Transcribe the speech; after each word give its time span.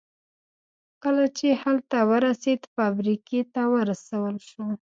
کله 1.03 1.25
چې 1.37 1.47
هلته 1.61 1.97
ورسېد 2.11 2.61
فابریکې 2.75 3.41
ته 3.53 3.61
ورسول 3.75 4.35
شو 4.49 4.63